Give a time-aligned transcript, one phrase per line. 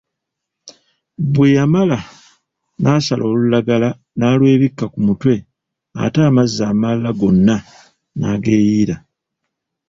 [1.31, 1.97] Bwe yamala
[2.81, 5.35] n'asala olulagala n'alwebikka ku mutwe
[6.03, 7.55] ate amazzi amalala gonna
[8.17, 8.95] n'ageeyiira.